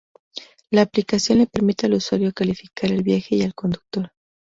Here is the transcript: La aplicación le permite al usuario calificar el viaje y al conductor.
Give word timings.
La 0.71 0.81
aplicación 0.81 1.37
le 1.37 1.45
permite 1.45 1.85
al 1.85 1.93
usuario 1.93 2.33
calificar 2.33 2.91
el 2.91 3.03
viaje 3.03 3.35
y 3.35 3.43
al 3.43 3.53
conductor. 3.53 4.11